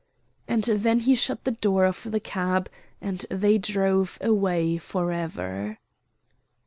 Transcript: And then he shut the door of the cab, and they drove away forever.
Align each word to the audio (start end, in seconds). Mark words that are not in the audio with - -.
And 0.47 0.63
then 0.63 1.01
he 1.01 1.13
shut 1.13 1.43
the 1.43 1.51
door 1.51 1.85
of 1.85 2.07
the 2.09 2.19
cab, 2.19 2.71
and 3.01 3.19
they 3.29 3.59
drove 3.59 4.17
away 4.19 4.79
forever. 4.79 5.77